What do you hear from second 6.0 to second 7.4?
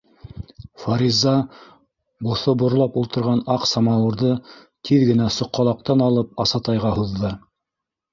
алып Асатайға һуҙҙы.